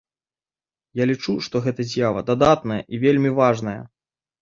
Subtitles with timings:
[1.01, 3.81] Я лічу, што гэта з'ява дадатная і вельмі важная.